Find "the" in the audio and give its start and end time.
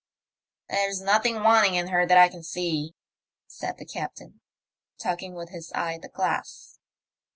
3.77-3.85, 6.01-6.09